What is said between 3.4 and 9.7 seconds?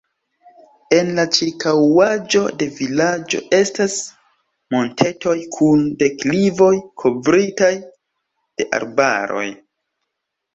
estas montetoj kun deklivoj kovritaj de arbaroj.